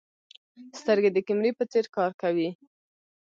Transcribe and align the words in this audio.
سترګې 0.79 1.09
د 1.13 1.17
کیمرې 1.27 1.51
په 1.57 1.63
څېر 1.71 1.85
کار 1.95 2.11
کوي. 2.21 2.49